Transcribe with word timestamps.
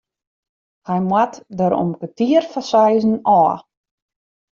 Hy 0.87 0.97
moat 1.09 1.33
der 1.57 1.73
om 1.81 1.91
kertier 1.99 2.43
foar 2.51 2.67
seizen 2.71 3.15
ôf. 3.41 3.59